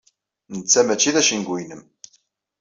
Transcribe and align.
Netta 0.57 0.81
mačči 0.83 1.11
d 1.15 1.17
acengu-inem. 1.21 1.81